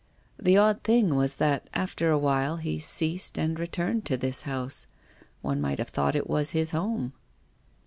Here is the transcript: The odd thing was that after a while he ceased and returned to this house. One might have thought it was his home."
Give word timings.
The 0.41 0.57
odd 0.57 0.81
thing 0.83 1.13
was 1.13 1.35
that 1.35 1.69
after 1.75 2.09
a 2.09 2.17
while 2.17 2.57
he 2.57 2.79
ceased 2.79 3.37
and 3.37 3.59
returned 3.59 4.03
to 4.05 4.17
this 4.17 4.41
house. 4.49 4.87
One 5.43 5.61
might 5.61 5.77
have 5.77 5.89
thought 5.89 6.15
it 6.15 6.27
was 6.27 6.49
his 6.57 6.71
home." 6.71 7.13